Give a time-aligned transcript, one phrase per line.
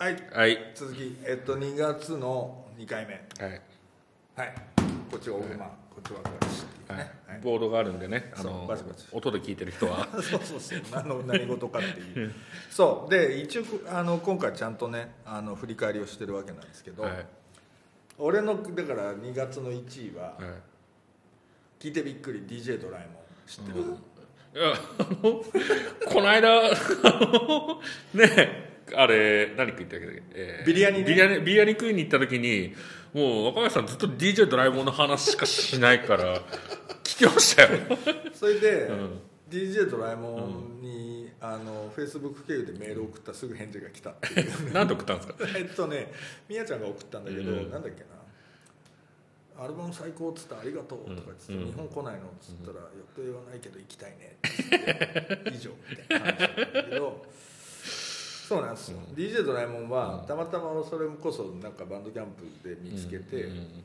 [0.00, 0.16] はい。
[0.32, 0.58] はい。
[0.74, 3.12] 続きえっと2月の2回目。
[3.38, 3.60] はい、
[4.34, 4.54] はい。
[5.10, 6.96] こっちがオフマン、こっちは私ってい。
[6.96, 7.40] うね、はい。
[7.42, 8.32] ボードがあるんでね。
[8.34, 9.04] あのバチバチ。
[9.12, 10.08] 音で聞いてる人は。
[10.22, 10.80] そうそうそう。
[10.90, 12.34] 何の何事かっていう。
[12.70, 13.10] そう。
[13.10, 17.26] で一応あの今回ちゃんとねあの振り返りをしてるわけなんですけど、はい、
[18.16, 20.42] 俺のだから2月の1位は、はい。
[21.78, 23.22] 聞いてびっくり DJ ドラえもん。
[23.46, 23.84] 知ってる、
[24.54, 25.44] いやあの
[26.10, 26.62] この間あ
[27.20, 27.82] の
[28.14, 31.04] ねあれ何食いったっけ、えービリヤニね。
[31.04, 32.74] ビリヤニビリヤニ食いに行った時に
[33.12, 36.40] もう若林さんずっと DJ ドラえもんの話しかしないから
[37.04, 37.68] 聞きましたよ。
[38.34, 39.20] それで、うん。
[39.50, 44.52] DJ ドラえもんに、あの Facebook 経由でメールを送ったらすぐ返事が来たっていう。
[44.72, 45.34] 何で送ったんですか？
[45.58, 46.12] えっとね
[46.48, 47.70] みやちゃんが送ったんだけど、うん。
[47.70, 49.64] なんだっけな？
[49.64, 51.66] アルバム最高っつったらありがとうとか言って、うん。
[51.66, 52.78] 日本来ないのっつったら、
[53.18, 56.38] 予定はないけど行きたいねって言って以上みたいな話
[56.72, 57.26] だけど
[58.50, 63.84] そうなんですよ、DJ ドラえもんはたまたまそれこそなんかバンドキャンプで見つけて、うん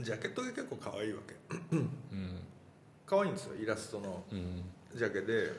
[0.00, 1.56] ジャケットが結構可愛いわけ。
[1.76, 1.88] うん。
[3.06, 3.54] 可愛いんですよ。
[3.62, 4.64] イラストのうん。
[4.94, 5.52] ジャケで。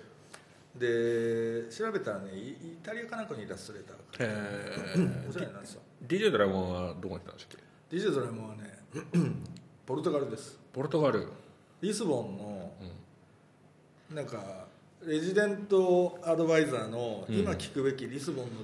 [0.75, 5.81] で調べたらねイイタリアかなんかのイラストレーターがえおしゃれなんですよ。
[6.07, 7.59] DJ ドラえもんはどこに行ったんでしたっ
[7.91, 8.79] け？DJ ドラえもんはね
[9.85, 10.59] ポルトガルです。
[10.73, 11.27] ポルトガル。
[11.81, 12.73] リスボンの
[14.15, 14.65] なんか
[15.05, 17.35] レジデントアドバイザーのうん。
[17.35, 18.63] 今聞くべきリスボンの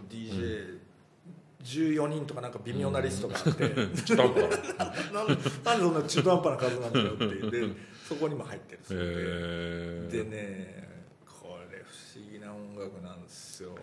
[1.64, 3.70] DJ14 人とかなんか微妙なリストがあって、
[4.04, 4.50] ちょっと待っ
[5.14, 7.74] なんなんでそんな中途半端な数なんだよってで
[8.08, 10.90] そこにも入ってるたへえでね
[11.28, 13.76] これ不思議な音楽なんですよ。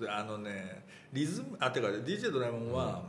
[0.00, 3.02] であのねリズムあてか DJ ドラえもんは、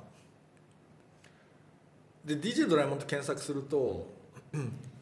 [2.24, 4.08] で DJ ドラえもんって検索すると、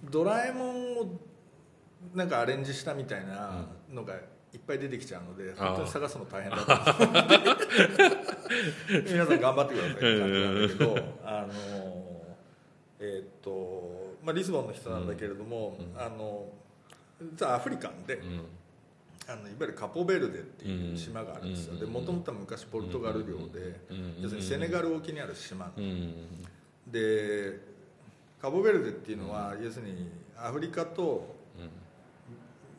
[0.09, 1.19] ドラえもんを
[2.13, 4.13] なんかアレンジしたみたいなのが
[4.53, 7.13] いっぱい出てきちゃうので、本当に探すの大変だと思
[9.11, 11.53] 皆さん頑張ってくださいって感じなんだけど、あの
[12.99, 16.51] えーっと、まあ、リスボンの人なんだけれども、あの
[17.21, 18.45] 実はアフリカンで、うん。
[19.27, 21.79] あのいわゆるカポベルデっていう島があるんですよ、うん。
[21.79, 24.15] でもともとは昔ポルトガル領で、うん。
[24.21, 26.13] 要するにセネガル沖にある島、うん。
[26.87, 27.59] で
[28.41, 31.35] カポベルデっていうのは、要するにアフリカと、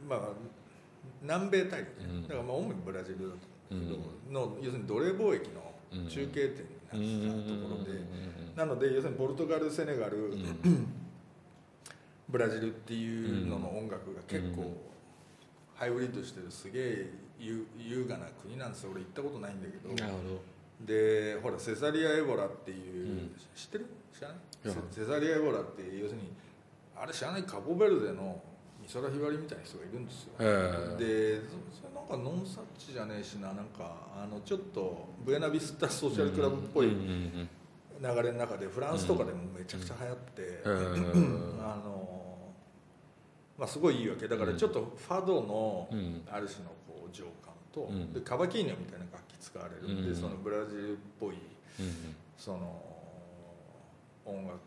[0.08, 0.20] まあ、
[1.22, 2.22] 南米大陸、うん。
[2.22, 3.38] だからまあ主にブラジルだと
[3.70, 5.72] 思うけど、の要するに奴隷貿易の
[6.08, 6.48] 中継
[6.91, 8.00] 点になってたところで、
[8.56, 10.34] なので要するにポルトガルセネガル、
[12.28, 14.76] ブラジルっていうのの音楽が結構
[15.75, 18.91] ハイブリッドしてるすげえ優優雅な国なんですよ。
[18.92, 19.94] 俺行ったことないんだけど。
[19.94, 20.41] なるほ
[20.84, 23.36] でほらセサリア・エボラっていう、うん。
[23.54, 23.86] 知ってる？
[24.14, 24.38] 知らない？
[24.91, 26.32] セサリア・エボラって要するに
[26.97, 27.42] あれ知らない？
[27.42, 28.42] カポベルデの
[28.90, 30.32] 美空ひばりみたいな人がいるんですよ。
[30.40, 36.96] えでそそれなんかノンサッチじゃねえしななんかあのちょっとブエナビスタソーシャルクラブっぽい流
[38.00, 42.18] れの中でフランスとかでもめちゃくちゃ流行って、うんあの
[43.56, 44.26] まあすごいいいわけ。
[44.26, 46.22] だからちょっとファドのうん。
[46.28, 48.12] ある種のこう情感と、うん。
[48.12, 50.16] でカバキーニョみたいな楽器使われるんで、うん。
[50.16, 52.16] そのブラジルっぽいうん。
[52.38, 52.82] その
[54.24, 54.58] 音楽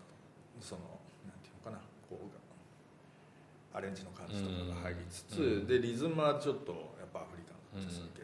[0.61, 0.81] その
[1.25, 2.43] なんていうのかなこう
[3.73, 5.67] アレンジの感じとかが入りつつ、うん。
[5.67, 8.23] でリズムはちょっとやっぱアフリカンな感じするわけ、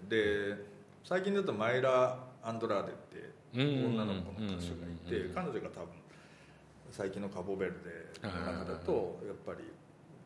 [0.56, 0.64] で
[1.04, 3.96] 最近だとマイラ・アンドラーデってうん。
[3.98, 5.90] 女の子の歌手がいて、うん彼女が多分
[6.92, 7.74] 最近のカボベル
[8.22, 9.64] デの中だとやっぱり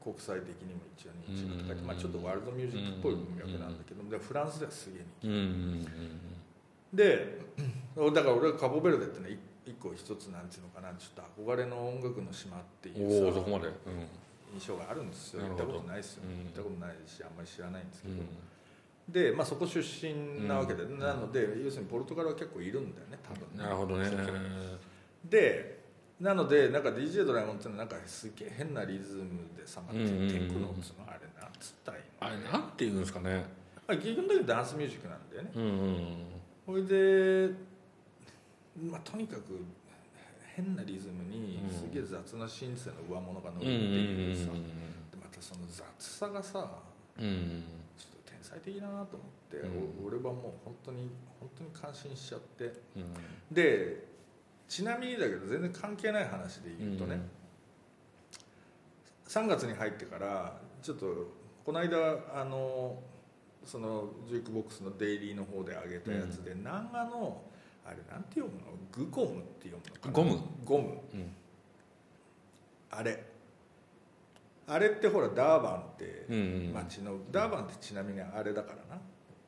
[0.01, 1.87] 国際的にも一応認知が高い、うん。
[1.87, 5.27] まあ、ちょっとワールドミュージックっぽい音楽なんだけど、でフランスではすげえ人気。
[5.27, 5.39] うんう
[5.79, 5.87] ん
[6.93, 7.39] で
[8.13, 13.67] だから俺はカボベルデってね一一個一つなんていうのかなちょっと憧れの音楽の島ってうんいうさそこまで？
[13.67, 13.73] うん
[14.53, 15.43] 印象があるんですよ。
[15.43, 16.45] 行ったことないですよ、うん。
[16.45, 18.27] 行ったことないしあんまり知らないんですけど、うん。
[19.11, 20.99] で、まあ、そこ出身なわけで、うん。
[20.99, 23.63] なので要するにポルトガルは結構いるんだよね多分ね。
[23.63, 24.09] なるほどね。
[25.25, 25.83] で
[26.19, 33.45] なのでなんか DJ ドラえもんっていうのはなんかすげえ変なリズムでさ、まあ、テうんうんうんクノっつうのあれなんつったらいいのあれなんていうんですかね。
[33.87, 35.51] まあ、基本的にダンスミュージックなんだよね。
[35.55, 36.85] うんうん。
[36.87, 37.53] それで、
[38.89, 39.59] まあ、とにかく
[40.55, 41.69] 変なリズムにうん。
[41.69, 44.57] すげえ雑なシンセの上物が乗るっていうさ、で
[45.19, 46.51] またその雑さがさ
[47.17, 47.25] ちょっ
[48.25, 50.05] と天才的だなと思って、うん。
[50.05, 50.33] お俺はもう
[50.63, 51.09] 本当に
[51.39, 52.65] 本当に感心しちゃって。
[52.95, 53.13] うん。
[53.51, 54.11] で
[54.69, 57.19] ちなみにだけど全然関係ない話で言うとね、
[59.27, 61.05] 3月に入ってからちょっと
[61.63, 62.97] この間あの
[63.65, 67.41] そのジュークボックスのデイリーの方で上げたやつで、南画の
[67.85, 68.67] あれなんて読むの？
[68.91, 70.13] グコムって読むのかな？
[70.13, 70.39] ゴム。
[70.63, 71.01] ゴム。
[71.13, 71.31] うん。
[72.91, 73.23] あれ。
[74.65, 79.01] あれってほらダーバンってうんうん町のダーバンってちなみにあれだからな。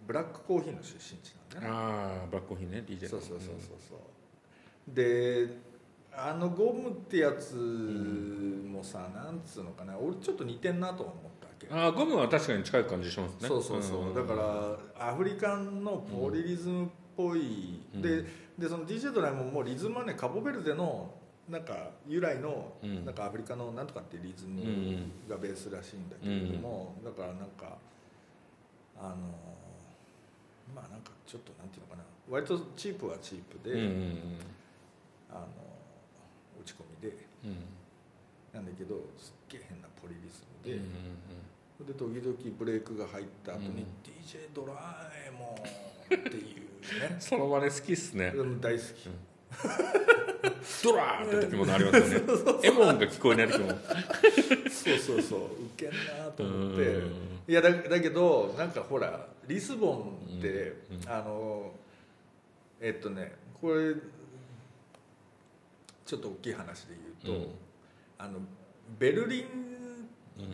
[0.06, 1.76] ブラックコーヒーの出身地なんかな。
[1.76, 3.50] ああブラックコーヒーね DJ そうそうそうそう
[3.90, 4.94] そう。
[4.94, 5.48] で
[6.18, 9.98] あのゴムってやつもさ、なんつうのかな。
[9.98, 13.48] 俺ちょっと似てんなとは思ったわけああゴムは確かに近い感じしますね。
[13.48, 14.34] そうそうそう、だか
[14.98, 18.02] らアフリカンのポリリズムっぽい、うん。
[18.02, 18.24] で
[18.58, 21.14] でその DJ ドラえもんもリズムはねカボベルデの
[21.50, 23.06] なんか由来の、うん。
[23.06, 27.78] なんかアフリカのなんとかっていうリズムうんがベースらしいんだけれども、だからなんか
[28.98, 29.16] あの
[30.74, 32.04] まあなんかちょっとなんていうのかな。
[32.30, 33.76] 割とチープはチープで、
[35.30, 35.48] あの
[36.60, 37.16] 打ち込みで。
[38.54, 40.80] なんだけどすっげえ変なポリリズムで。
[41.84, 47.16] で時々ブレイクが入った後にうん DJ ドラえもんっていうね。
[47.20, 48.34] その場で好きっすね。
[48.62, 49.10] 大好き。
[50.84, 52.24] ドラーって時もありますよね。
[52.64, 53.70] エモンが聞こえない時も。
[54.70, 55.66] そうそうそう。
[55.66, 56.84] ウケんなと思って。
[56.84, 57.12] うん。
[57.48, 60.48] いやだだけどなんかほらリスボンって、
[60.92, 61.72] うんあの
[62.82, 63.94] えっとねこれ
[66.06, 67.52] ちょっと大きい話で言うと、うん。
[68.18, 68.40] あの
[69.00, 69.46] ベルリ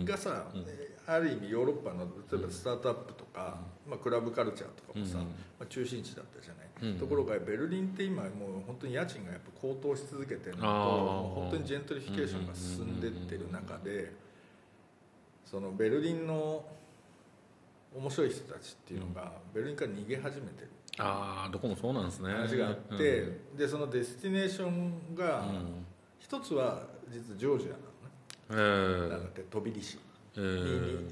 [0.01, 0.65] ンがさ、うん。
[1.07, 3.57] ある意味ヨーロッパの例えばスタートアップとか、
[3.87, 5.29] まあ、クラブカルチャーとかもさ、うんま
[5.61, 8.31] あ、中心地だったじゃない、うんところがベルリンって今もう
[8.65, 10.67] 本当に家賃がやっぱ高騰し続けてるのと
[11.35, 14.11] 本当にジェントリフィケーションが進んでってる中で
[15.45, 16.65] そのベルリンの
[17.95, 25.85] 面白い人たちっていうのがベルリンから逃げ始めてるああどこもそうなんですね話があって、でその destination がうん
[26.19, 29.99] 一つは実はジョージアなのねえなんだって飛び利市
[30.37, 30.39] え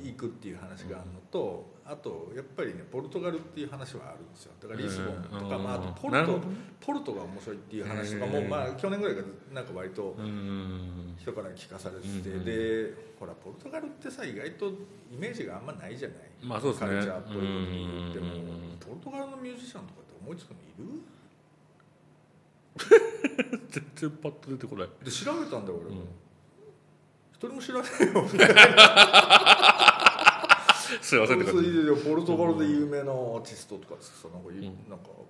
[0.01, 4.51] に行くっていう話があるのと、あとやっぱりねポルトガルっていう話はあるんですよ。
[4.61, 6.39] だからリスボンとか、うんまあ、あとポルト
[6.79, 14.73] ポルトが面白いっていう話とかも、うんまあ、去年ぐらいからなんか割とうん人から聞かされてて、うんでほらポルトガルってさ意外とイ
[15.17, 16.89] メージがあんまないじゃない、まあそうですね。
[16.91, 18.41] カルチャーっぽいことに言っても、うん。
[18.79, 21.01] ポルトガルのミュージシャンとかって思いつくのいる？
[23.69, 24.89] 全然パッと出てこない。
[25.03, 26.07] で調べたんだよ俺も、うん。
[27.33, 29.65] 一人も知らないよ
[31.01, 34.63] すいませんそういやポルトガルで有名なアーティストとかさなんか,、ん。
[34.89, 35.27] なんかこ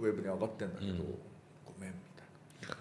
[0.00, 0.98] うウェブに上がってんだけど、うん。
[0.98, 2.22] ごめんみた
[2.66, 2.76] いな。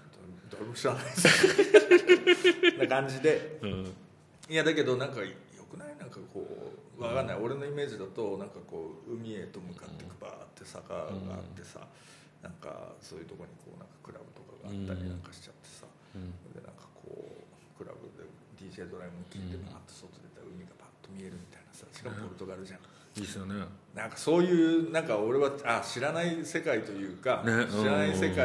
[0.52, 2.78] 誰も知らないです。
[2.78, 3.60] な感じで。
[3.62, 3.94] うん
[4.50, 5.28] いやだけどなんかよ
[5.70, 5.98] くない？
[6.00, 6.48] なんかこ
[6.98, 11.86] うわかんない、俺のイメージだとなんかこう海へと向かってくバーって坂があってさ、
[12.42, 15.86] なんかそういうとこにこうなんかクラブとかがあったりなんかしちゃってさ、
[16.16, 16.32] うん。
[16.56, 18.24] でなんかこうクラブで
[18.56, 20.27] DJ ドラえもん聞いてうんバーッと外出たら海がパッ
[21.08, 22.80] と見えるみたいなさしかもポルトガルじゃん、
[23.20, 23.56] いいっすよね。
[23.96, 28.38] なんかそういうなんか俺はあ知らない世界というか、ね知らない世界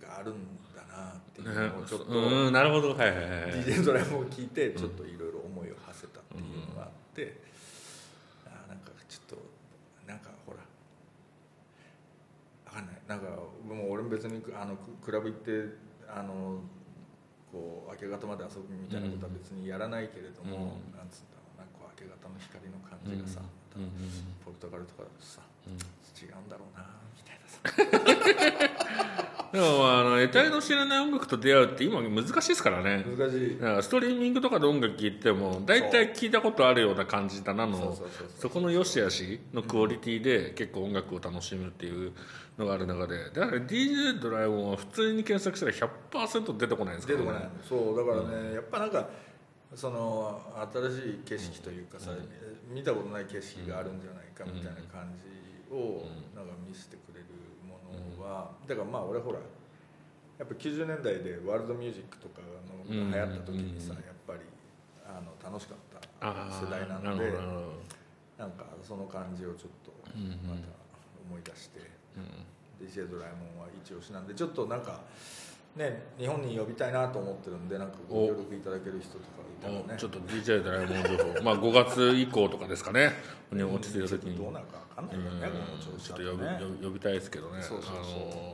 [0.00, 2.94] があるんだなっていうねのをちょっと、うんなるほど。
[2.94, 7.40] はいはいはい DJ ドラえもんを聞いてちょっといろいろ思いを馳せたっていうのがあって、
[8.46, 9.36] あなんかちょっと
[10.06, 10.58] なんかほら
[12.66, 12.96] わかんない。
[13.06, 13.26] なんか
[13.66, 15.76] もう俺も別にあのククラブ行って
[16.08, 16.60] あの
[17.56, 20.92] こう明け方まで遊ぶみたいなことは別にやらないけれども、うん。
[20.92, 23.40] なんつうんだろうなんかこう明け方の光の感じがさ、
[23.76, 23.82] うん。
[23.82, 24.36] うん。
[24.44, 25.80] ポルトガルとかだとさうん。
[26.12, 26.84] 違うんだろうな
[27.16, 29.24] みたいなさ
[29.56, 33.06] でもあの得体の知らない音楽と出会うって今難しいですからね。
[33.06, 33.58] 難しい。
[33.58, 37.96] だからストリーミングとかで音楽聴いても大体聞いたことあるような感じだなの。
[38.38, 42.12] そこの良し悪しのクオリティで結構音楽を楽しむっていう
[42.58, 43.30] のがある中で。
[43.30, 47.24] だから DJ ドラえもんは普通に検索したら100%出てこないですからね。
[47.24, 47.50] 出てこない。
[47.66, 49.08] そうだからね、やっぱなんか
[49.74, 52.10] その新しい景色というかさ、
[52.68, 57.35] 見たことない景色があるんじゃないかみたいな感じをなんか見せてくれるも
[57.92, 59.38] のは、だからまあ俺ほら
[60.38, 64.40] やっぱ90年代でワールドミュージックとかのが流行った時にさ、うんやっぱり
[65.06, 65.78] あの楽しかっ
[66.20, 66.28] た
[66.64, 67.32] 世代ななので
[68.36, 70.30] なんかその感じをちょっとうんうん。
[70.48, 70.68] また
[71.28, 71.80] 思い出して。
[72.16, 75.00] うん DJ ドラえもんは一押しなんでちょっとなんか
[75.76, 78.28] ね日本に呼びたいなと思ってるんでなんかごお。
[78.28, 79.24] 協力いただける人とか
[79.60, 79.84] いたらね。
[79.94, 81.42] おちょっと DJ ドラえもん情報。
[81.42, 83.12] まあ5月以降とかですかね。
[83.52, 84.36] に落ち着いた時に。
[84.36, 87.62] どうなるか分かんないよねこの調子ちょっと呼び,、呼びたいですけどね。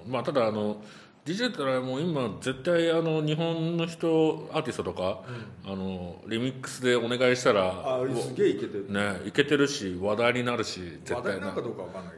[0.09, 0.83] まあただあの
[1.25, 5.23] DJ ドラえもん今絶対あの日本の人アーティストとか、
[5.65, 8.91] あのリミックスでお願いしたらあすげえいけてる。
[8.91, 11.21] ねいけてるし話題になるし絶対な。
[11.21, 12.15] 話題なんかどうか分かんない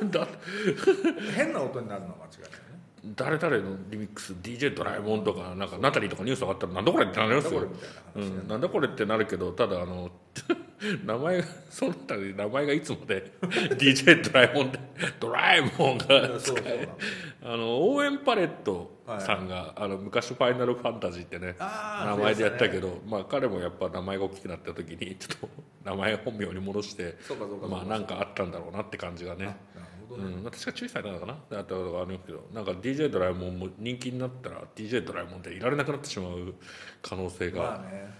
[0.00, 0.20] けど。
[0.24, 0.28] だ
[1.36, 2.69] 変な音になるのは間違いないね
[3.04, 7.66] 誰々のリミックス DJ ドラえもんとかなんかナタリーとかニュース上がったらなんだこれってなりますよ。
[8.48, 10.10] なんだこれってなるけどただあの
[11.04, 14.78] 名前がその他で名前がいつもで DJ ドラえもんで
[15.18, 16.06] ドラえもんが
[17.42, 25.48] あの応援パレットさんが、あの昔「ファイナルファンタジー」ってね名前でやったけそど、まあ彼もやっぱ名前が大きくなった時にちょっと
[25.84, 27.16] 名前本名に戻して
[27.68, 29.56] まあなんかあったんだろうなって感じがね
[30.16, 31.32] どね、うん、確か注意されたのかな。
[31.32, 36.54] あったことがあるけどなんか DJ ドラえもんも人気になったら DJ ドラえもんでいられなくなってしまう
[37.02, 38.14] 可能性が、まあね。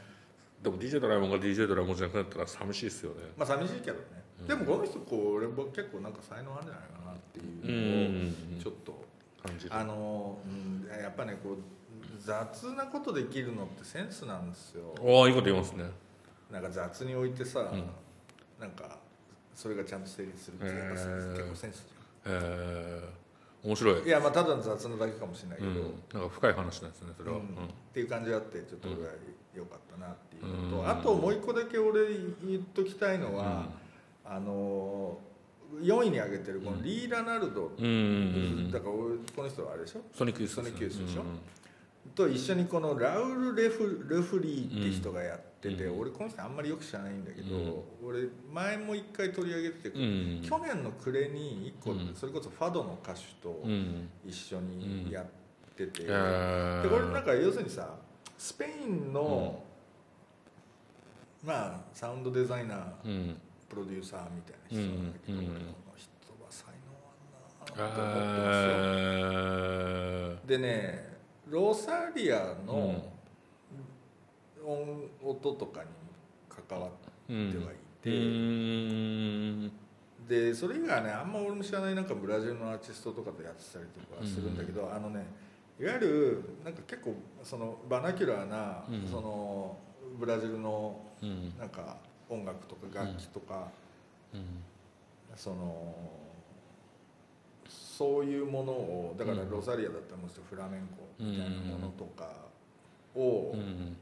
[0.62, 3.16] でも DJ ドラえもんが DJ ドラえもんじゃなくなったら寂しいですよね。
[3.36, 4.02] まあ寂しいけどね、
[4.46, 9.10] でもこの人こう俺も結構なんか才能あるんじゃないかなってうんいうのをちょっと。
[9.42, 11.56] 感じるあの、うん、やっぱねこう
[12.18, 14.94] 雑なことできるのってセンスなんですよ。
[15.00, 15.84] おおいいこと言いますね。
[16.50, 17.84] なんか雑に置いてさ、ん。
[18.60, 18.98] なんか
[19.60, 21.86] それがちゃんと成立するってやっぱへー結構センス
[22.24, 24.02] えー、面白い。
[24.06, 25.76] いやまあただの雑なだけかもしれないけど、うん、
[26.14, 27.42] なんか深い話なんですねそれは、うん。
[27.42, 27.46] っ
[27.92, 29.12] ていう感じがあってちょっと俺は
[29.54, 30.88] 良かったなっていうのと、うん。
[30.88, 32.08] あともう一個だけ俺
[32.42, 33.66] 言っときたいのは、
[34.24, 35.18] あの
[35.82, 38.70] 4位に挙げてるこのリー・ラナルド、うん。
[38.72, 40.00] だから俺この人はあれでしょ？
[40.16, 41.22] ソニックユースでしょ？
[41.22, 41.38] うん。
[42.14, 46.00] と一緒にこのラウル・レフレフリーって人がやってて、うん。
[46.00, 48.08] 俺この人あんまりよく知らないんだけど、うん。
[48.08, 50.42] 俺前も一回取り上げてて、うん。
[50.42, 52.14] 去年の暮れに1個、うん。
[52.14, 54.08] それこそファドの歌手とうん。
[54.26, 55.26] 一緒にやっ
[55.76, 56.82] てて、えー。
[56.82, 57.96] でこれなんか要するにさ
[58.38, 59.62] スペインの、
[61.44, 63.40] まあサウンドデザイナーうん。
[63.68, 65.44] プロデューサーみたいな人なんだけど、うん。
[65.44, 65.60] うんこの
[65.96, 66.10] 人
[66.42, 66.90] は才能
[67.60, 68.72] あんなと思ってますよ、
[70.44, 71.10] えでね
[71.46, 73.04] ロサリアの
[74.64, 75.88] 音音とかに
[76.48, 79.72] 関わっー、てはいて、うん。
[80.28, 85.26] でそれ以外はねあんま俺も知らないなんかブラジルのアーティストとかとやってたりとかするんだけど、あのね
[85.80, 89.08] いわゆるなんか結構そのバナキュラーな、うん。
[89.08, 89.76] その
[90.18, 91.58] ブラジルのうん。
[91.58, 91.96] なんか
[92.28, 93.68] 音楽とか楽器とか、
[94.32, 94.44] うん。
[95.36, 95.94] その
[97.68, 99.50] そういうものをだからうん。
[99.50, 102.30] ロザリアだったらもうフラメンコみたいなものとか
[103.14, 103.96] を、うん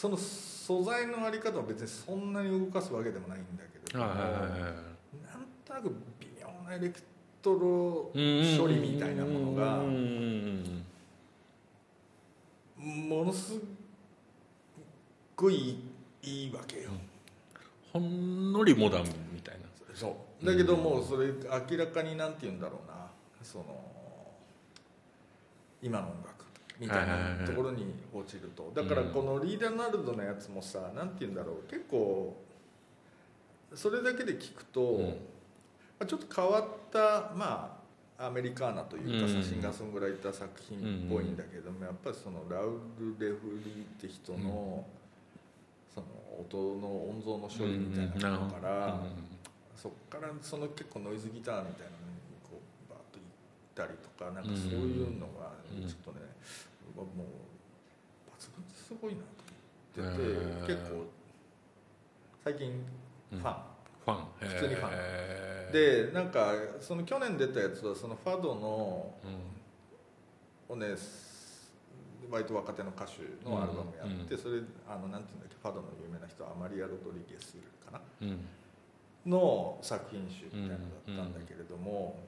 [0.00, 7.02] その素材のあり方は別にそんなに動かすわけでもないんだけれども、はいはいはいはいなんとなく微妙なエレク
[7.42, 10.86] トロ処理みたいなものがうん
[12.80, 13.60] ものす
[15.36, 15.78] ごい
[16.22, 16.90] いいわけよ。
[17.92, 19.04] ほんのりモダン
[19.34, 19.66] みたいな。
[19.94, 20.46] そう。
[20.46, 21.28] だけどもうそれ
[21.70, 22.94] 明らかになんて言うんだろうな。
[23.42, 23.64] その
[25.82, 26.46] 今の音楽
[26.80, 28.72] みたいなところに落ちると。
[28.74, 31.70] だからこのリーダーナルドのやつもさなんて言うんだろう。
[31.70, 32.34] 結構
[33.74, 35.06] それだけで聞くと、うん。
[35.06, 35.14] ま
[36.00, 37.76] あちょっと変わったま
[38.18, 44.84] あアメリカーナというかシンガーソングライター作品っぽいんだけどもやっぱりそのラウル・レフリーって人の
[45.94, 46.06] その
[46.38, 49.00] 音の音像の処理みたいなものから、
[49.76, 55.88] そっからその結構ノイズギターみたいなのにこうバーッと行ったりとかなんかそういうのがうん。
[55.88, 56.26] ちょっとね、
[57.04, 60.66] もう抜群にすごいなと思ってて、へー。
[60.66, 61.06] 結構
[62.44, 62.84] 最近
[63.30, 63.42] ファン、
[64.04, 64.16] ファン。
[64.38, 64.90] 普通にファン。
[65.70, 69.14] ンでなんかその去年出たやつはそのファドの
[70.68, 70.94] うんをね
[72.30, 78.00] 割と若手の歌手のアルバムやって、それあのなんていうんだっけファドの有名な人アマリア・ロドリゲスかな？
[78.22, 78.46] うん。
[79.26, 82.18] の作品集みたいなのだったんだけれども、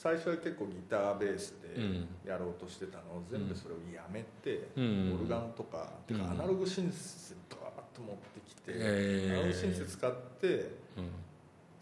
[0.00, 2.08] 最初は結構ギターベースでうん。
[2.24, 5.12] やろうとしてたのを全部それをやめて、うん。
[5.12, 6.30] オルガンとか、てかうん。
[6.30, 9.36] アナログシンセバーッと持ってきて、えー。
[9.36, 11.12] アナログシンセ使ってうん。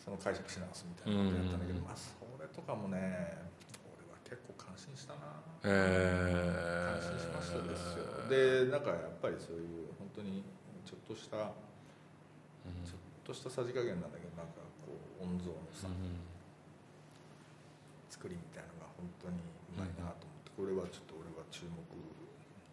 [0.02, 1.84] その解釈し直すみたいなことやったんだけど、うん。
[1.86, 2.10] まあそ
[2.42, 2.98] れとかもね
[3.94, 5.38] 俺は結構感心したな。
[5.62, 8.26] え感心しましたですよ。
[8.26, 10.42] でなんかやっぱりそういう本当に
[10.82, 11.36] ちょっとした
[12.82, 15.86] ちょっとしたさじ加減なんだけどなんかこう音像のさ、
[18.18, 21.78] 作りみたいなのが本当にうまいなと思って、これはちょっと俺は注目。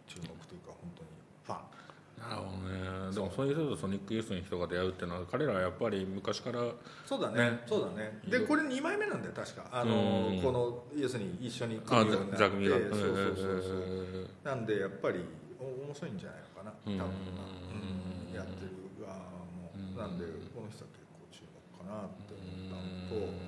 [0.07, 1.09] 注目というか本当に
[1.43, 1.85] ファン。
[2.15, 3.13] なるほどね。
[3.13, 6.61] でもそういう人とソニックユースの人が出会うっていうのは彼らはやっぱり昔から
[7.05, 7.51] そうだね。
[7.51, 8.21] ねそうだね。
[8.25, 10.41] でこれ2枚目なんだよ確かあの、うん。
[10.41, 15.25] この要するに一緒にあ組むようになってそうそうそうそうなんでやっぱり
[15.59, 16.71] お面白いんじゃないのかな。
[16.71, 17.09] 多分な、うん。
[17.09, 18.71] うんやってる
[19.01, 19.15] 側
[19.51, 23.44] も、うんなんでこの人は結構注目かなって思ったのと、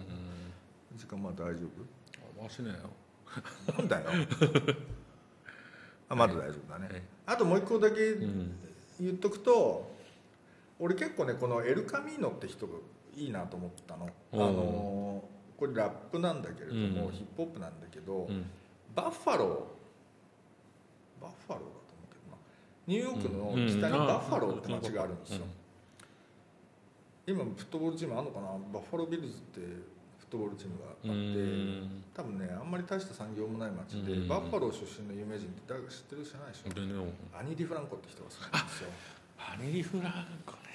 [1.08, 1.66] 時間まだ大丈
[2.42, 2.76] 回しねよ。
[3.70, 4.10] 夫なんだよ。
[6.10, 8.52] あまだ大丈夫だね、はいあともう一個だけうん。
[9.00, 9.92] 言っとくと、
[10.80, 12.74] 俺結構ねこのエル・カミーノって人が
[13.16, 15.24] いいなと思ったの、あの
[15.58, 17.12] これラップなんだけれども、うん。
[17.14, 18.46] ヒップホップなんだけど、うん。
[18.96, 21.22] バッファロー。
[21.22, 22.38] バッファローだと思うけどな。
[22.88, 25.46] ニューヨークの北にバッファローって街があるんですよ、
[27.28, 28.48] 今フットボールチームあるのかな？
[28.74, 29.97] バッファロービルズってフ
[30.28, 31.08] ットボールチームがあって
[32.14, 37.38] 多分ねあんまり大した産業もない町でバッファロー出身の有名人って誰か知ってる知らないでしょ？
[37.40, 38.90] アニ・ディ・フランコって人がそうなんですよ。
[39.40, 40.68] アニ・ディ・フランコね。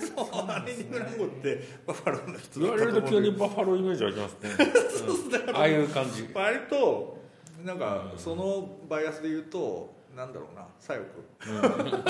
[0.00, 4.50] そうアニ・ディ・フランコってバッファローの人言われると急にバッファローイメージあります ね、
[5.48, 6.28] うん、ああいう感じ。
[6.32, 7.18] 割と
[7.64, 10.66] なんかそのバイアスで言うとなんだろうな。
[10.80, 11.06] 左翼、
[11.46, 11.90] うん、分かんない。
[11.90, 12.06] 分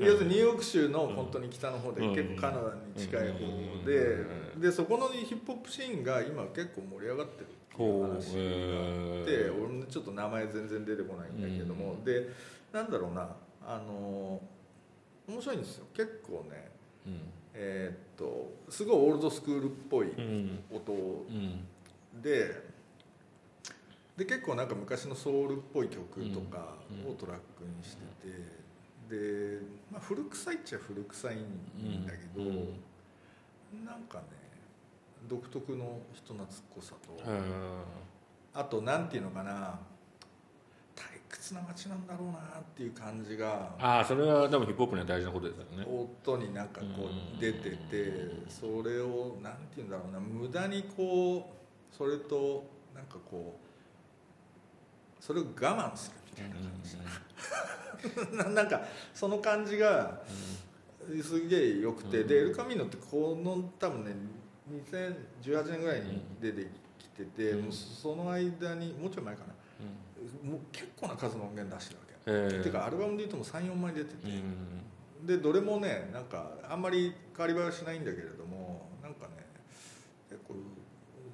[0.00, 3.38] 要するにニューヨーク州の本当に北の方で、結構カナダに近い方
[3.84, 4.24] で、
[4.56, 12.28] でそこのヒップホップシーンが今結構盛り上がってるっていう話があって俺もちょっと名前全然出てこないんだけども、で
[12.72, 13.36] なんだろうな。
[13.66, 14.40] あの
[15.28, 15.86] 面白いんですよ。
[15.92, 16.70] 結構ね、
[17.52, 20.12] えっとすごいオールドスクールっぽい
[20.72, 21.26] 音
[22.22, 22.67] で、
[24.18, 26.74] で結構なんか昔のソウルっぽい曲とか
[27.08, 28.02] をトラックにして
[29.08, 29.60] て、で、
[29.92, 34.24] まあ、古臭いっちゃ古臭いんだけど、うん、なんかね
[35.28, 37.22] 独特の人懐っこさと、
[38.54, 39.78] あとなんていうのかな
[40.96, 45.86] 退屈な街なんだろうなっていう感じがああそれは多分ヒップホップには大事なことですよね。
[45.86, 46.86] 音になんかこ
[47.36, 51.54] う出ててそれをなんていうんだろうな無駄にこ
[51.92, 53.67] うそれとなんかこう
[55.20, 58.82] それを我慢するみたいな感じ、 なんか
[59.14, 60.22] その感じが
[61.22, 64.12] すげえよくて、でエルカミーノってこの多分ね
[64.70, 66.66] 2018年ぐらいに出て
[66.98, 69.42] きてて、もうその間にもうちょい前か
[70.44, 72.56] な、もう結構な数の音源出してるわけ、え。
[72.56, 74.16] ー、っていうかアルバムでいうとも34枚出てて、
[75.24, 79.46] でどれもねなんかあんまり変わり映えはしないんだけれどもなんかね
[80.28, 80.54] 結構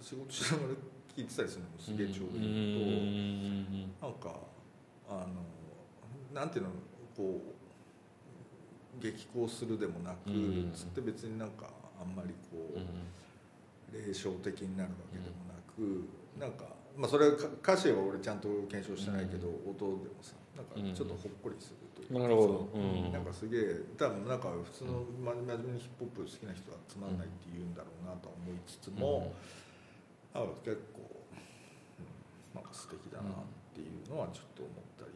[0.00, 0.68] 仕事しながら
[1.16, 4.34] 聞いてたりするのもすげえちょうどいいとなんか
[5.08, 6.70] あのなんていうの
[7.16, 7.40] こ
[8.98, 10.30] う激高するでもなく
[10.74, 11.66] つって別になんか
[12.00, 22.78] あんまりこう霊障的になるわけでもなくなんかまあそれは歌詞は俺ちゃんと検証してないけど音でもさなんかちょっとほっこりするというかなるほど、
[23.10, 23.62] なんかすげえ
[23.98, 29.34] 多分なんか普通の真面目にヒップホップ好きな人はつまんないって言うんだろうなと思いつつも、
[30.34, 33.32] あ結構、うん、なんか素敵だなっ
[33.72, 35.12] ていうのはちょっと思ったり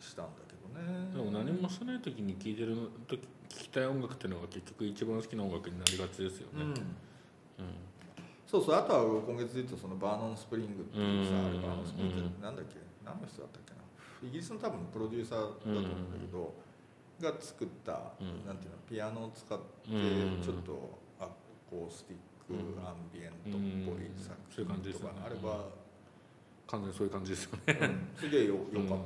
[0.00, 1.12] したんだけどね。
[1.12, 6.76] でも何もしない時に聴いてる時聴きたい音楽っていうのが結局一番好きな音楽になりがちですよね、うん、うん、
[8.46, 12.76] そうそうあとは今月で言うとそのバーノン・スプリングっていうさ、バーノン・スプリングってなんだっけ？
[13.04, 13.80] 何の人だったっけな？
[14.28, 16.54] イギリスの多分プロデューサーだと思うんだけど、
[17.20, 21.28] が作った、うん、なんていうのピアノを使ってちょっとア
[21.68, 25.66] コースティックアンビエントっぽい作品とかあれば、
[26.66, 27.78] 完全にそういう感じですよね、
[28.18, 28.98] すげえよよかっ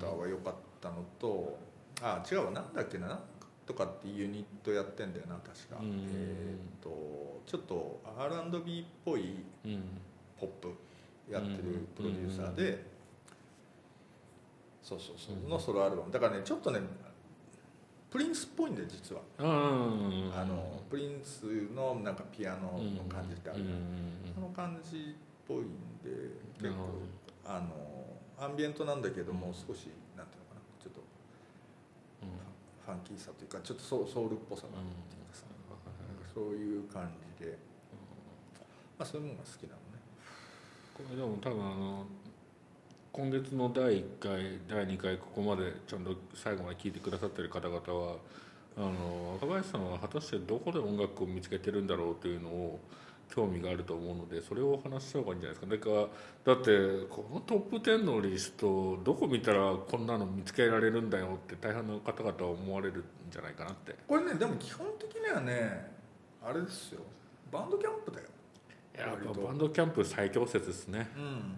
[0.00, 1.58] たはよかったのと
[2.00, 3.20] あ違うわなんだっけな
[3.66, 9.44] とかってユニットやってんだよな確か、えっ、とちょっと R&B っぽい
[10.40, 10.74] ポップ
[11.30, 12.86] やってるプロデューサーで、
[14.82, 16.10] そうそうそうのソロアルバム。
[16.10, 16.80] だからねちょっとね
[18.10, 20.27] プリンスっぽいんで実は、あのプリ
[21.18, 25.00] ンスのなんかピアノの感じってあるじゃん、その感じっ
[25.46, 26.10] ぽいんで
[26.60, 27.02] 結構
[27.44, 31.00] あのアンビエントなんだけども少しなんていうのかなちょっと、
[32.86, 35.44] ファンキーさというかちょっとソソウルっぽさがあるっていうかさ、
[36.34, 37.58] そういう感じで、
[38.98, 39.98] まあそういうものが好きなのね。
[40.94, 42.06] これでも多分あの
[43.12, 48.16] 今月の第1回第2回ここまでちゃんと最後まで聞いてくださってる方々は
[48.76, 52.80] あの若林さんは果たしてどこで音楽を見つけてるんだろうというのを
[53.34, 55.90] 興味があると思うのでそれをお話しした方がいいんじゃないですか。
[55.90, 56.08] だか
[56.46, 63.94] らだってこのトップ10のリストどこ見たらこんなの見つけられるんだよって大半の方々は思われるんじゃないかなって。
[64.06, 65.90] これねでも基本的にはね
[66.42, 67.00] あれですよ。
[67.50, 68.26] バンドキャンプだよ
[68.94, 71.56] いやバンドキャンプ最強説ですねうん。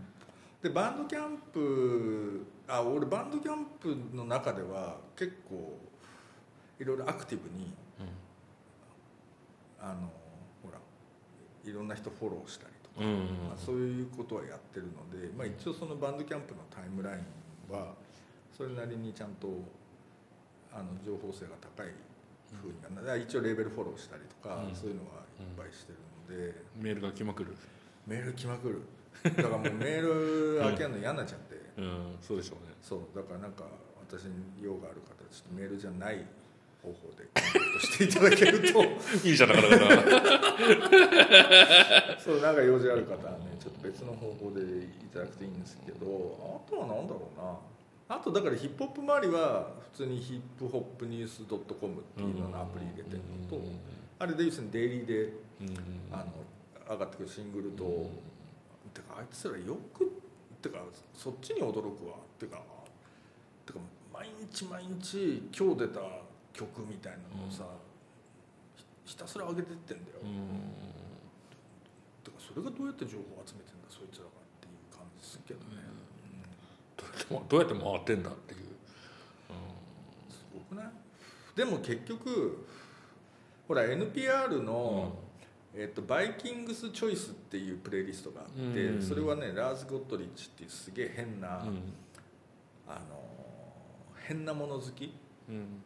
[0.62, 5.78] でバンドキャンプあ俺バンドキャンプの中では結構
[6.80, 8.06] いろいろアクティブに、うん、
[9.80, 10.10] あの
[10.64, 10.78] ほら
[11.64, 17.94] いろんな人フォローしたりとか、うんうんうん、まあ、そういうことはやってるので、まあ、一応そのバンドキャンプのタイムラインは
[18.56, 19.48] それなりにちゃんと
[20.72, 21.92] あの情報性が高い
[22.50, 25.98] ふうに、うん、一応レーベルフォローしたりとか、うん、そういうのはいっぱいしてる
[26.34, 27.54] ので、メールが来まくる？
[28.06, 28.82] メール来まくる。
[29.22, 32.74] だからもうメール開けるの嫌になっちゃって、うん、そうでしょうね。
[32.80, 33.00] そう。
[33.14, 33.64] だからなんか
[34.00, 36.24] 私に用がある方ちょっとメールじゃない
[36.82, 38.82] 方法でコンタクトしていただけると
[39.26, 39.80] いいじゃなかなか
[42.18, 47.58] そうなんか用事ある方はねちょっと別の方法でいただくといいんですけどあとは何だろうな。
[48.08, 53.62] あとだからヒップホップ周りは普通にヒップホップニュースドットコムっていうののアプリ入れてるのと、
[54.18, 55.32] あれで要するにデイリーでうん
[56.10, 56.32] あの
[56.90, 58.08] 上がってくるシングルと、うん
[58.92, 60.10] てかあいつらよく
[60.60, 60.78] てか
[61.14, 62.14] そっちに驚くわ。
[62.16, 62.60] ってか
[63.64, 63.78] てか
[64.12, 66.00] 毎日毎日今日出た
[66.60, 67.64] 曲みたいなのをさ、
[68.76, 70.28] ひひたすら上げてってんだよ、うん。
[72.22, 75.80] てかそれがどうやって情報を集めてんだそいつらがっていう感じですけどね、
[76.96, 78.60] どうやってどうやって回ってんだっていう、
[80.30, 80.90] すごくない？
[81.56, 82.66] でも結局
[83.66, 85.16] ほら NPR の、
[85.74, 89.02] えっとバイキングスチョイスっていうプレイリストがあって、うん。
[89.02, 91.92] それはねラーズ・ゴットリッチっていうすげえ変な、うん。
[92.86, 93.22] あの
[94.26, 95.14] 変なもの好き
[95.48, 95.82] うん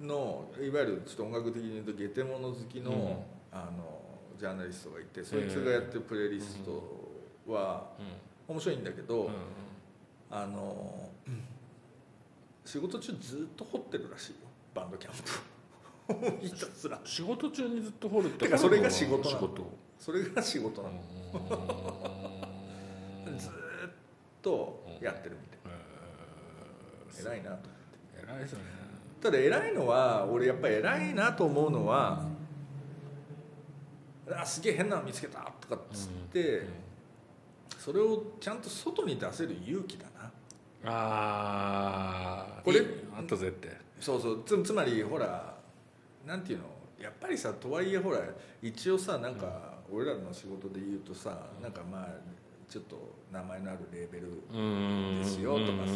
[0.00, 3.58] のいわゆるちょっと音楽的に言うとゲテモノ好きの,、うん。
[3.58, 4.00] あの
[4.38, 7.06] ジャーナリストがいてそいつがやってるプレイリスト
[7.50, 7.92] は
[8.46, 9.32] 面白いんだけど、うん
[10.28, 11.08] あの
[12.64, 14.38] 仕事中ずっと掘ってるらしいよ。
[14.74, 15.14] バンドキャン
[16.40, 16.42] プ。
[16.44, 17.00] ひたすら。
[17.04, 19.30] 仕事中にずっと掘るっててかそれが仕事なの。
[19.30, 19.72] 仕事。
[20.00, 21.00] それが仕事なの、
[23.38, 23.92] ずーっ
[24.42, 27.30] とやってるみたいな。
[27.30, 28.22] 偉いなと思って。
[28.22, 28.64] 偉いですよね
[29.22, 32.22] ただ偉いのは俺やっぱり偉いなと思うのは
[34.30, 36.66] あすげえ変なの見つけたとかっつって、
[37.78, 40.30] それをちゃんと外に出せる勇気だな。
[40.84, 42.80] ああこれ
[43.16, 43.76] あったぜって。
[43.98, 44.42] そうそう。
[44.44, 45.54] つつまりほら
[46.26, 46.64] なんていうの？
[47.00, 48.20] やっぱりさとはいえほら
[48.62, 52.08] 一応さなんか俺らの仕事で言うとさなんかまあ
[52.68, 54.42] ちょっと名前のあるレーベル
[55.18, 55.92] ですよとかさ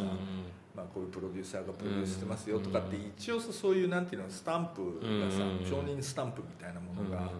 [0.77, 5.67] まあ、こういうプロデューサーがプロデュースしてますよとかって一応さそういうなんていうのスタンプがさうん。
[5.67, 7.31] 承認スタンプみたいなものが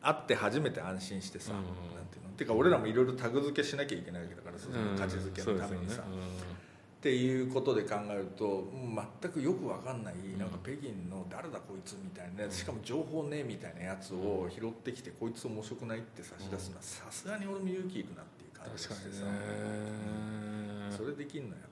[0.00, 1.58] あって初めて安心してさうん。
[1.58, 1.62] な
[2.02, 2.30] んていうの。
[2.36, 6.02] てか俺らもいろいろタグ付けしなきゃいけないわけだからさその価値付けのためにさ。
[6.02, 6.04] っ
[7.02, 8.70] ていうことで考えると
[9.20, 19.24] 全くよくわかんないなんか北京の誰だこいつみたいなしかも情報ねみたいなやつを拾ってきてこいつ面白くないって差し出すのはさすがに俺も勇気いるなっていう感じがしてさ。
[20.96, 21.71] それできんのやっぱり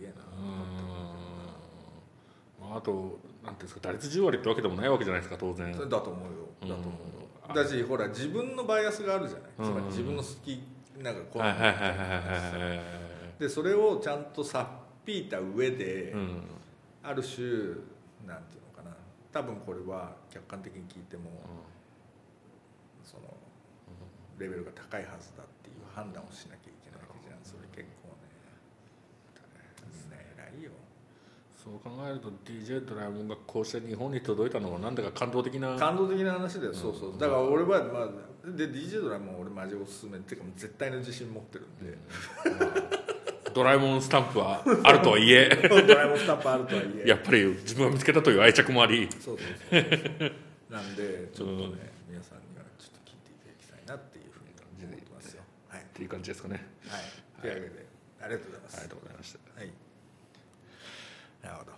[0.00, 0.14] げえな
[2.64, 5.74] うんあとなんていうんですか打率10割ってわけでもないわけじゃないですか当然。
[5.74, 6.76] それだと思うよ。
[6.76, 6.90] だと思う。
[6.90, 9.50] ようんだしほら自分のバイアスがあるじゃない。
[9.56, 10.62] つまりうん自分の好き
[11.02, 12.80] なんかこうはいはいはいはいはいはい。
[13.40, 16.42] でそれをちゃんとさっぴいた上で、うん。
[17.02, 17.46] ある種
[18.28, 18.94] なんていうのかな。
[19.32, 21.30] 多分これは客観的に聞いても、
[23.02, 23.22] その
[24.38, 27.40] レベルが高いはずだっていう判断をしなきゃいけないわけじゃん。
[27.42, 28.28] それ結構ね
[30.10, 30.70] ね偉いよ
[31.62, 41.98] そう考えると DJ ドラえもんがこうして日本に届いたのはなんだか感動的な感動的な話だよ、そうそうだから俺は、まあ、で DJ ドラえもん俺マジおすすめっていうかもう絶対の自信持ってるんで、
[43.52, 50.32] ドラえもんスタンプはあるとはいえドラえもんスタンプあるとはいえやっぱり自分が見つけたという愛着もありそうそうそう
[50.70, 54.54] なんでちょっとね、皆さんにはちょっと聞いていただきたいなっていうふうに
[54.86, 57.89] 思ってますよはい、っていう感じですかねはい、というわけで、
[58.22, 59.70] ありがとうございますありがとうございましたはい。
[61.42, 61.72] なるほど。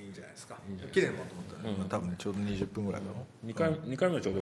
[0.00, 0.56] いいんじゃないですか。
[0.92, 1.70] 綺麗にまとまったね。
[1.70, 3.46] うんまあ多分ねちょうど20分ぐらいだろう。
[3.46, 4.36] 2回二回目ちょうど